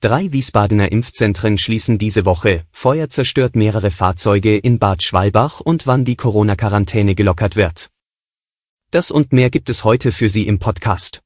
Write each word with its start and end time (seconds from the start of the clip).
Drei 0.00 0.30
Wiesbadener 0.30 0.92
Impfzentren 0.92 1.56
schließen 1.56 1.96
diese 1.96 2.26
Woche, 2.26 2.66
Feuer 2.70 3.08
zerstört 3.08 3.56
mehrere 3.56 3.90
Fahrzeuge 3.90 4.58
in 4.58 4.78
Bad 4.78 5.02
Schwalbach 5.02 5.60
und 5.60 5.86
wann 5.86 6.04
die 6.04 6.16
Corona-Quarantäne 6.16 7.14
gelockert 7.14 7.56
wird. 7.56 7.90
Das 8.90 9.10
und 9.10 9.32
mehr 9.32 9.48
gibt 9.48 9.70
es 9.70 9.84
heute 9.84 10.12
für 10.12 10.28
Sie 10.28 10.46
im 10.46 10.58
Podcast. 10.58 11.22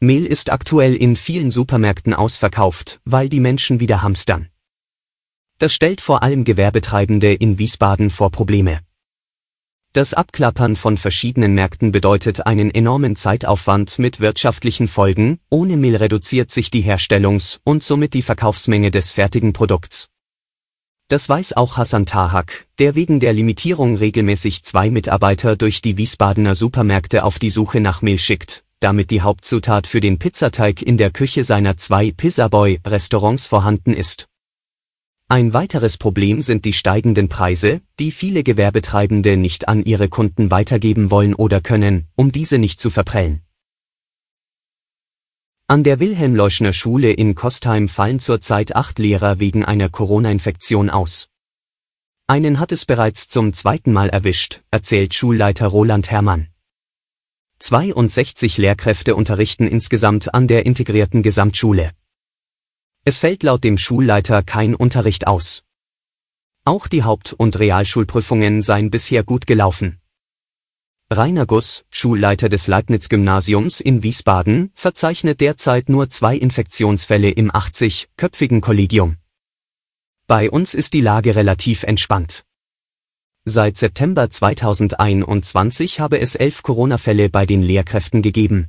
Mehl 0.00 0.26
ist 0.26 0.50
aktuell 0.50 0.96
in 0.96 1.14
vielen 1.14 1.52
Supermärkten 1.52 2.12
ausverkauft, 2.12 3.00
weil 3.04 3.28
die 3.28 3.40
Menschen 3.40 3.78
wieder 3.78 4.02
hamstern. 4.02 4.48
Das 5.58 5.72
stellt 5.72 6.00
vor 6.00 6.24
allem 6.24 6.42
Gewerbetreibende 6.42 7.34
in 7.34 7.58
Wiesbaden 7.58 8.10
vor 8.10 8.30
Probleme. 8.30 8.80
Das 9.94 10.12
Abklappern 10.12 10.76
von 10.76 10.98
verschiedenen 10.98 11.54
Märkten 11.54 11.92
bedeutet 11.92 12.46
einen 12.46 12.70
enormen 12.70 13.16
Zeitaufwand 13.16 13.98
mit 13.98 14.20
wirtschaftlichen 14.20 14.86
Folgen, 14.86 15.40
ohne 15.48 15.78
Mehl 15.78 15.96
reduziert 15.96 16.50
sich 16.50 16.70
die 16.70 16.82
Herstellungs- 16.82 17.58
und 17.64 17.82
somit 17.82 18.12
die 18.12 18.20
Verkaufsmenge 18.20 18.90
des 18.90 19.12
fertigen 19.12 19.54
Produkts. 19.54 20.10
Das 21.08 21.26
weiß 21.26 21.54
auch 21.54 21.78
Hassan 21.78 22.04
Tahak, 22.04 22.66
der 22.78 22.94
wegen 22.94 23.18
der 23.18 23.32
Limitierung 23.32 23.96
regelmäßig 23.96 24.62
zwei 24.62 24.90
Mitarbeiter 24.90 25.56
durch 25.56 25.80
die 25.80 25.96
Wiesbadener 25.96 26.54
Supermärkte 26.54 27.24
auf 27.24 27.38
die 27.38 27.48
Suche 27.48 27.80
nach 27.80 28.02
Mehl 28.02 28.18
schickt, 28.18 28.64
damit 28.80 29.10
die 29.10 29.22
Hauptzutat 29.22 29.86
für 29.86 30.02
den 30.02 30.18
Pizzateig 30.18 30.82
in 30.82 30.98
der 30.98 31.10
Küche 31.10 31.44
seiner 31.44 31.78
zwei 31.78 32.10
Pizzaboy-Restaurants 32.10 33.46
vorhanden 33.46 33.94
ist. 33.94 34.26
Ein 35.30 35.52
weiteres 35.52 35.98
Problem 35.98 36.40
sind 36.40 36.64
die 36.64 36.72
steigenden 36.72 37.28
Preise, 37.28 37.82
die 37.98 38.12
viele 38.12 38.42
Gewerbetreibende 38.42 39.36
nicht 39.36 39.68
an 39.68 39.84
ihre 39.84 40.08
Kunden 40.08 40.50
weitergeben 40.50 41.10
wollen 41.10 41.34
oder 41.34 41.60
können, 41.60 42.08
um 42.16 42.32
diese 42.32 42.56
nicht 42.56 42.80
zu 42.80 42.88
verprellen. 42.88 43.42
An 45.66 45.84
der 45.84 46.00
Wilhelm-Leuschner 46.00 46.72
Schule 46.72 47.12
in 47.12 47.34
Kostheim 47.34 47.90
fallen 47.90 48.20
zurzeit 48.20 48.74
acht 48.74 48.98
Lehrer 48.98 49.38
wegen 49.38 49.66
einer 49.66 49.90
Corona-Infektion 49.90 50.88
aus. 50.88 51.28
Einen 52.26 52.58
hat 52.58 52.72
es 52.72 52.86
bereits 52.86 53.28
zum 53.28 53.52
zweiten 53.52 53.92
Mal 53.92 54.08
erwischt, 54.08 54.62
erzählt 54.70 55.12
Schulleiter 55.12 55.66
Roland 55.66 56.10
Herrmann. 56.10 56.48
62 57.58 58.56
Lehrkräfte 58.56 59.14
unterrichten 59.14 59.68
insgesamt 59.68 60.32
an 60.32 60.48
der 60.48 60.64
integrierten 60.64 61.22
Gesamtschule. 61.22 61.92
Es 63.08 63.20
fällt 63.20 63.42
laut 63.42 63.64
dem 63.64 63.78
Schulleiter 63.78 64.42
kein 64.42 64.74
Unterricht 64.74 65.26
aus. 65.26 65.62
Auch 66.66 66.88
die 66.88 67.04
Haupt- 67.04 67.32
und 67.32 67.58
Realschulprüfungen 67.58 68.60
seien 68.60 68.90
bisher 68.90 69.24
gut 69.24 69.46
gelaufen. 69.46 69.98
Rainer 71.10 71.46
Guss, 71.46 71.86
Schulleiter 71.90 72.50
des 72.50 72.66
Leibniz-Gymnasiums 72.66 73.80
in 73.80 74.02
Wiesbaden, 74.02 74.72
verzeichnet 74.74 75.40
derzeit 75.40 75.88
nur 75.88 76.10
zwei 76.10 76.36
Infektionsfälle 76.36 77.30
im 77.30 77.50
80-köpfigen 77.50 78.60
Kollegium. 78.60 79.16
Bei 80.26 80.50
uns 80.50 80.74
ist 80.74 80.92
die 80.92 81.00
Lage 81.00 81.34
relativ 81.34 81.84
entspannt. 81.84 82.44
Seit 83.46 83.78
September 83.78 84.28
2021 84.28 85.98
habe 85.98 86.20
es 86.20 86.34
elf 86.34 86.62
Corona-Fälle 86.62 87.30
bei 87.30 87.46
den 87.46 87.62
Lehrkräften 87.62 88.20
gegeben. 88.20 88.68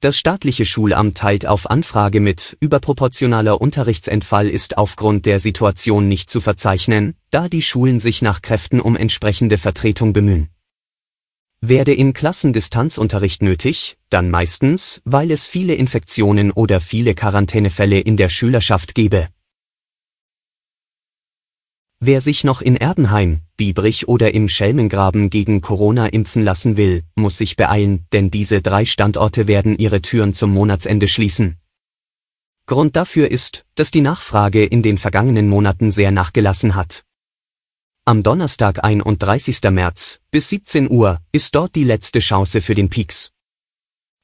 Das 0.00 0.18
staatliche 0.18 0.66
Schulamt 0.66 1.16
teilt 1.16 1.46
auf 1.46 1.70
Anfrage 1.70 2.20
mit, 2.20 2.56
überproportionaler 2.60 3.60
Unterrichtsentfall 3.60 4.48
ist 4.48 4.76
aufgrund 4.76 5.24
der 5.24 5.40
Situation 5.40 6.06
nicht 6.06 6.28
zu 6.28 6.42
verzeichnen, 6.42 7.14
da 7.30 7.48
die 7.48 7.62
Schulen 7.62 7.98
sich 7.98 8.20
nach 8.20 8.42
Kräften 8.42 8.80
um 8.80 8.94
entsprechende 8.94 9.56
Vertretung 9.56 10.12
bemühen. 10.12 10.50
Werde 11.62 11.94
in 11.94 12.12
Klassen 12.12 12.52
Distanzunterricht 12.52 13.42
nötig, 13.42 13.96
dann 14.10 14.30
meistens, 14.30 15.00
weil 15.06 15.30
es 15.30 15.46
viele 15.46 15.74
Infektionen 15.74 16.50
oder 16.52 16.82
viele 16.82 17.14
Quarantänefälle 17.14 17.98
in 17.98 18.18
der 18.18 18.28
Schülerschaft 18.28 18.94
gebe. 18.94 19.28
Wer 22.08 22.20
sich 22.20 22.44
noch 22.44 22.62
in 22.62 22.76
Erbenheim, 22.76 23.40
Biebrich 23.56 24.06
oder 24.06 24.32
im 24.32 24.48
Schelmengraben 24.48 25.28
gegen 25.28 25.60
Corona 25.60 26.06
impfen 26.06 26.44
lassen 26.44 26.76
will, 26.76 27.02
muss 27.16 27.36
sich 27.36 27.56
beeilen, 27.56 28.06
denn 28.12 28.30
diese 28.30 28.62
drei 28.62 28.84
Standorte 28.84 29.48
werden 29.48 29.76
ihre 29.76 30.00
Türen 30.02 30.32
zum 30.32 30.52
Monatsende 30.52 31.08
schließen. 31.08 31.56
Grund 32.66 32.94
dafür 32.94 33.28
ist, 33.32 33.66
dass 33.74 33.90
die 33.90 34.02
Nachfrage 34.02 34.64
in 34.64 34.82
den 34.82 34.98
vergangenen 34.98 35.48
Monaten 35.48 35.90
sehr 35.90 36.12
nachgelassen 36.12 36.76
hat. 36.76 37.02
Am 38.04 38.22
Donnerstag 38.22 38.84
31. 38.84 39.62
März 39.72 40.20
bis 40.30 40.48
17 40.50 40.88
Uhr 40.88 41.20
ist 41.32 41.56
dort 41.56 41.74
die 41.74 41.82
letzte 41.82 42.20
Chance 42.20 42.60
für 42.60 42.76
den 42.76 42.88
Peaks. 42.88 43.32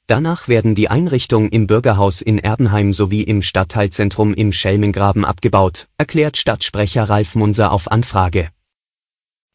Danach 0.06 0.48
werden 0.48 0.74
die 0.74 0.88
Einrichtungen 0.88 1.48
im 1.50 1.66
Bürgerhaus 1.66 2.22
in 2.22 2.38
Erbenheim 2.38 2.92
sowie 2.92 3.22
im 3.22 3.40
Stadtteilzentrum 3.40 4.34
im 4.34 4.52
Schelmengraben 4.52 5.24
abgebaut, 5.24 5.88
erklärt 5.96 6.36
Stadtsprecher 6.36 7.04
Ralf 7.08 7.34
Munser 7.34 7.72
auf 7.72 7.90
Anfrage. 7.90 8.48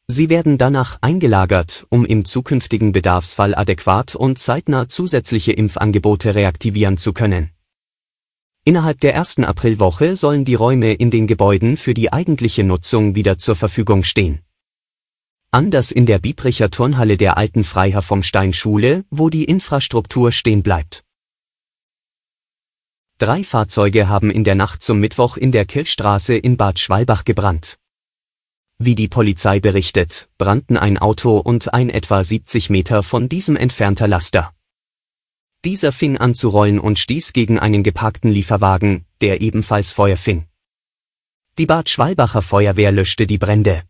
Sie 0.07 0.29
werden 0.29 0.57
danach 0.57 0.99
eingelagert, 1.01 1.85
um 1.89 2.05
im 2.05 2.23
zukünftigen 2.23 2.93
Bedarfsfall 2.93 3.53
adäquat 3.53 4.15
und 4.15 4.39
zeitnah 4.39 4.87
zusätzliche 4.87 5.51
Impfangebote 5.51 6.33
reaktivieren 6.33 6.97
zu 6.97 7.11
können. 7.11 7.51
Innerhalb 8.63 9.01
der 9.01 9.13
ersten 9.13 9.43
Aprilwoche 9.43 10.15
sollen 10.15 10.45
die 10.45 10.55
Räume 10.55 10.93
in 10.93 11.11
den 11.11 11.27
Gebäuden 11.27 11.75
für 11.75 11.93
die 11.93 12.13
eigentliche 12.13 12.63
Nutzung 12.63 13.15
wieder 13.15 13.37
zur 13.37 13.57
Verfügung 13.57 14.03
stehen. 14.03 14.46
Anders 15.57 15.91
in 15.91 16.05
der 16.05 16.19
Biebricher 16.19 16.69
Turnhalle 16.69 17.17
der 17.17 17.35
alten 17.35 17.63
Freiherr 17.63 18.03
vom 18.03 18.21
Stein 18.21 18.53
Schule, 18.53 19.05
wo 19.09 19.31
die 19.31 19.43
Infrastruktur 19.43 20.31
stehen 20.31 20.61
bleibt. 20.61 21.03
Drei 23.17 23.43
Fahrzeuge 23.43 24.07
haben 24.07 24.29
in 24.29 24.43
der 24.43 24.53
Nacht 24.53 24.83
zum 24.83 24.99
Mittwoch 24.99 25.35
in 25.35 25.51
der 25.51 25.65
Kirchstraße 25.65 26.37
in 26.37 26.57
Bad 26.57 26.77
Schwalbach 26.77 27.25
gebrannt. 27.25 27.79
Wie 28.77 28.93
die 28.93 29.07
Polizei 29.07 29.59
berichtet, 29.59 30.29
brannten 30.37 30.77
ein 30.77 30.99
Auto 30.99 31.39
und 31.39 31.73
ein 31.73 31.89
etwa 31.89 32.23
70 32.23 32.69
Meter 32.69 33.01
von 33.01 33.27
diesem 33.27 33.55
entfernter 33.55 34.07
Laster. 34.07 34.53
Dieser 35.65 35.91
fing 35.91 36.19
an 36.19 36.35
zu 36.35 36.49
rollen 36.49 36.77
und 36.77 36.99
stieß 36.99 37.33
gegen 37.33 37.57
einen 37.57 37.81
geparkten 37.81 38.29
Lieferwagen, 38.29 39.07
der 39.21 39.41
ebenfalls 39.41 39.91
Feuer 39.91 40.17
fing. 40.17 40.45
Die 41.57 41.65
Bad 41.65 41.89
Schwalbacher 41.89 42.43
Feuerwehr 42.43 42.91
löschte 42.91 43.25
die 43.25 43.39
Brände. 43.39 43.81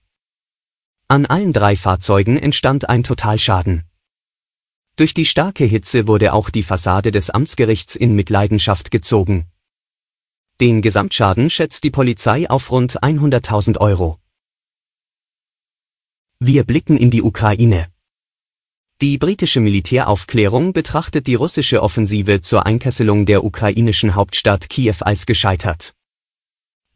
An 1.10 1.26
allen 1.26 1.54
drei 1.54 1.78
Fahrzeugen 1.78 2.38
entstand 2.38 2.90
ein 2.90 3.02
Totalschaden. 3.02 3.86
Durch 4.98 5.14
die 5.14 5.24
starke 5.24 5.64
Hitze 5.64 6.06
wurde 6.06 6.34
auch 6.34 6.50
die 6.50 6.64
Fassade 6.64 7.12
des 7.12 7.30
Amtsgerichts 7.30 7.96
in 7.96 8.14
Mitleidenschaft 8.14 8.92
gezogen. 8.92 9.46
Den 10.60 10.82
Gesamtschaden 10.82 11.50
schätzt 11.50 11.86
die 11.86 11.92
Polizei 11.92 12.50
auf 12.50 12.72
rund 12.72 13.02
100.000 13.02 13.78
Euro. 13.78 14.20
Wir 16.40 16.66
blicken 16.66 16.98
in 16.98 17.10
die 17.10 17.22
Ukraine. 17.22 17.88
Die 19.00 19.18
britische 19.18 19.62
Militäraufklärung 19.62 20.74
betrachtet 20.74 21.28
die 21.28 21.36
russische 21.36 21.84
Offensive 21.84 22.42
zur 22.42 22.66
Einkesselung 22.66 23.26
der 23.26 23.46
ukrainischen 23.46 24.14
Hauptstadt 24.14 24.68
Kiew 24.68 24.98
als 25.00 25.26
gescheitert. 25.26 25.94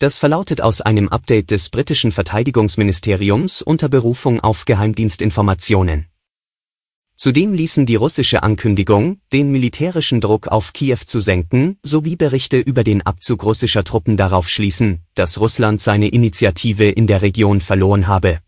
Das 0.01 0.17
verlautet 0.17 0.61
aus 0.61 0.81
einem 0.81 1.09
Update 1.09 1.51
des 1.51 1.69
britischen 1.69 2.11
Verteidigungsministeriums 2.11 3.61
unter 3.61 3.87
Berufung 3.87 4.39
auf 4.39 4.65
Geheimdienstinformationen. 4.65 6.07
Zudem 7.15 7.53
ließen 7.53 7.85
die 7.85 7.97
russische 7.97 8.41
Ankündigung, 8.41 9.19
den 9.31 9.51
militärischen 9.51 10.19
Druck 10.19 10.47
auf 10.47 10.73
Kiew 10.73 10.97
zu 11.05 11.21
senken, 11.21 11.77
sowie 11.83 12.15
Berichte 12.15 12.57
über 12.57 12.83
den 12.83 13.03
Abzug 13.03 13.43
russischer 13.43 13.83
Truppen 13.83 14.17
darauf 14.17 14.49
schließen, 14.49 15.03
dass 15.13 15.39
Russland 15.39 15.81
seine 15.81 16.07
Initiative 16.07 16.89
in 16.89 17.05
der 17.05 17.21
Region 17.21 17.61
verloren 17.61 18.07
habe. 18.07 18.39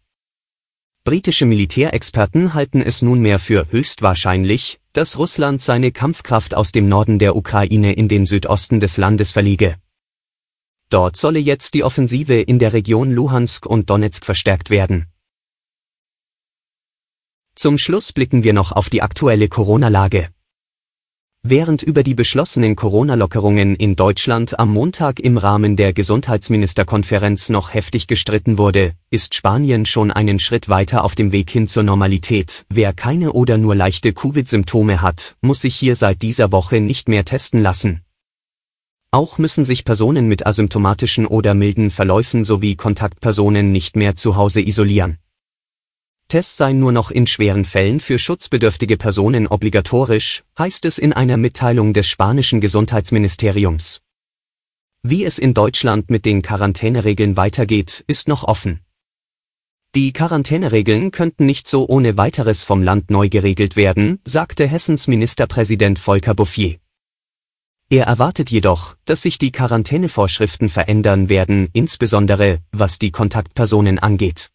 Britische 1.04 1.46
Militärexperten 1.46 2.56
halten 2.56 2.82
es 2.82 3.04
nunmehr 3.04 3.38
für 3.38 3.68
höchstwahrscheinlich, 3.70 4.80
dass 4.92 5.20
Russland 5.20 5.62
seine 5.62 5.92
Kampfkraft 5.92 6.56
aus 6.56 6.72
dem 6.72 6.90
Norden 6.90 7.20
der 7.20 7.36
Ukraine 7.36 7.94
in 7.94 8.08
den 8.08 8.26
Südosten 8.26 8.80
des 8.80 8.98
Landes 8.98 9.32
verlege. 9.32 9.76
Dort 10.94 11.18
solle 11.18 11.40
jetzt 11.40 11.74
die 11.74 11.84
Offensive 11.84 12.40
in 12.40 12.60
der 12.60 12.72
Region 12.72 13.10
Luhansk 13.10 13.66
und 13.66 13.90
Donetsk 13.90 14.24
verstärkt 14.24 14.70
werden. 14.70 15.08
Zum 17.56 17.80
Schluss 17.80 18.14
blicken 18.14 18.44
wir 18.44 18.54
noch 18.54 18.72
auf 18.72 18.92
die 18.92 19.02
aktuelle 19.02 19.48
Corona-Lage. 19.48 20.30
Während 21.42 21.82
über 21.82 22.04
die 22.04 22.14
beschlossenen 22.14 22.76
Corona-Lockerungen 22.76 23.76
in 23.76 23.96
Deutschland 23.96 24.60
am 24.60 24.72
Montag 24.72 25.20
im 25.20 25.40
Rahmen 25.40 25.78
der 25.78 25.94
Gesundheitsministerkonferenz 25.94 27.50
noch 27.50 27.74
heftig 27.74 28.06
gestritten 28.06 28.60
wurde, 28.60 28.94
ist 29.10 29.34
Spanien 29.34 29.88
schon 29.88 30.12
einen 30.12 30.38
Schritt 30.38 30.70
weiter 30.70 31.04
auf 31.04 31.16
dem 31.16 31.32
Weg 31.32 31.50
hin 31.50 31.68
zur 31.68 31.82
Normalität. 31.82 32.68
Wer 32.70 32.94
keine 32.94 33.34
oder 33.34 33.58
nur 33.58 33.74
leichte 33.74 34.14
Covid-Symptome 34.14 35.02
hat, 35.02 35.38
muss 35.42 35.62
sich 35.62 35.76
hier 35.76 35.96
seit 35.96 36.22
dieser 36.22 36.52
Woche 36.52 36.82
nicht 36.82 37.10
mehr 37.10 37.26
testen 37.26 37.64
lassen. 37.64 38.04
Auch 39.14 39.38
müssen 39.38 39.64
sich 39.64 39.86
Personen 39.86 40.28
mit 40.28 40.48
asymptomatischen 40.48 41.28
oder 41.28 41.54
milden 41.54 41.92
Verläufen 41.92 42.44
sowie 42.44 42.76
Kontaktpersonen 42.76 43.72
nicht 43.72 43.96
mehr 43.96 44.16
zu 44.16 44.38
Hause 44.38 44.60
isolieren. 44.60 45.20
Tests 46.30 46.58
seien 46.58 46.80
nur 46.80 46.92
noch 46.92 47.12
in 47.12 47.28
schweren 47.28 47.64
Fällen 47.64 48.00
für 48.00 48.18
schutzbedürftige 48.18 48.98
Personen 48.98 49.46
obligatorisch, 49.46 50.44
heißt 50.58 50.86
es 50.86 50.98
in 50.98 51.14
einer 51.14 51.38
Mitteilung 51.38 51.94
des 51.94 52.08
spanischen 52.08 52.60
Gesundheitsministeriums. 52.60 54.02
Wie 55.04 55.26
es 55.26 55.38
in 55.38 55.54
Deutschland 55.54 56.10
mit 56.10 56.26
den 56.26 56.42
Quarantäneregeln 56.42 57.38
weitergeht, 57.38 58.04
ist 58.08 58.28
noch 58.28 58.44
offen. 58.44 58.80
Die 59.94 60.12
Quarantäneregeln 60.12 61.12
könnten 61.12 61.46
nicht 61.46 61.68
so 61.68 61.88
ohne 61.88 62.18
weiteres 62.18 62.64
vom 62.64 62.82
Land 62.82 63.12
neu 63.12 63.30
geregelt 63.30 63.76
werden, 63.76 64.22
sagte 64.26 64.66
Hessens 64.66 65.08
Ministerpräsident 65.08 66.00
Volker 66.00 66.34
Bouffier. 66.34 66.80
Er 67.94 68.08
erwartet 68.08 68.50
jedoch, 68.50 68.96
dass 69.06 69.22
sich 69.22 69.38
die 69.38 69.52
Quarantänevorschriften 69.52 70.68
verändern 70.68 71.30
werden, 71.30 71.70
insbesondere 71.74 72.58
was 72.72 72.98
die 72.98 73.12
Kontaktpersonen 73.12 74.00
angeht. 74.00 74.50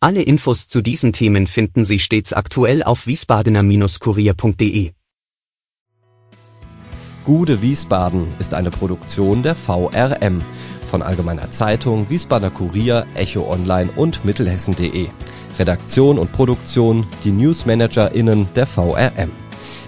Alle 0.00 0.22
Infos 0.22 0.66
zu 0.66 0.80
diesen 0.80 1.12
Themen 1.12 1.46
finden 1.46 1.84
Sie 1.84 1.98
stets 1.98 2.32
aktuell 2.32 2.82
auf 2.82 3.06
wiesbadener-kurier.de. 3.06 4.92
Gude 7.26 7.60
Wiesbaden 7.60 8.26
ist 8.38 8.54
eine 8.54 8.70
Produktion 8.70 9.42
der 9.42 9.56
VRM 9.56 10.40
von 10.86 11.02
Allgemeiner 11.02 11.50
Zeitung, 11.50 12.08
Wiesbadener 12.08 12.50
Kurier, 12.50 13.06
Echo 13.12 13.46
Online 13.52 13.90
und 13.94 14.24
Mittelhessen.de. 14.24 15.08
Redaktion 15.58 16.18
und 16.18 16.32
Produktion 16.32 17.06
die 17.24 17.32
NewsmanagerInnen 17.32 18.48
der 18.54 18.64
VRM. 18.64 19.43